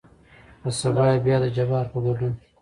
[0.61, 2.33] په سبا يې بيا دجبار په ګدون